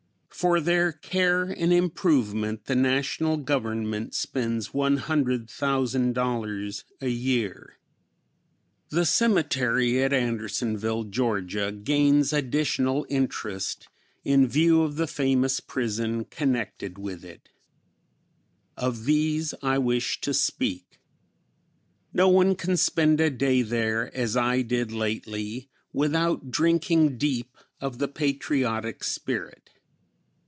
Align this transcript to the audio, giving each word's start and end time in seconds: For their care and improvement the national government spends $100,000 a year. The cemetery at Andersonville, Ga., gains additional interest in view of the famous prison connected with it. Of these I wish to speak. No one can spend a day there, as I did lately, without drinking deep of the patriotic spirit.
For 0.33 0.59
their 0.61 0.91
care 0.91 1.43
and 1.43 1.71
improvement 1.71 2.65
the 2.65 2.75
national 2.75 3.37
government 3.37 4.15
spends 4.15 4.69
$100,000 4.69 6.83
a 6.99 7.07
year. 7.09 7.77
The 8.89 9.05
cemetery 9.05 10.01
at 10.01 10.11
Andersonville, 10.11 11.03
Ga., 11.03 11.43
gains 11.83 12.33
additional 12.33 13.05
interest 13.07 13.87
in 14.23 14.47
view 14.47 14.81
of 14.81 14.95
the 14.95 15.05
famous 15.05 15.59
prison 15.59 16.25
connected 16.25 16.97
with 16.97 17.23
it. 17.23 17.49
Of 18.75 19.05
these 19.05 19.53
I 19.61 19.77
wish 19.77 20.21
to 20.21 20.33
speak. 20.33 20.97
No 22.13 22.27
one 22.29 22.55
can 22.55 22.77
spend 22.77 23.21
a 23.21 23.29
day 23.29 23.61
there, 23.61 24.09
as 24.17 24.35
I 24.35 24.63
did 24.63 24.91
lately, 24.91 25.69
without 25.93 26.49
drinking 26.49 27.19
deep 27.19 27.55
of 27.79 27.99
the 27.99 28.07
patriotic 28.07 29.03
spirit. 29.03 29.67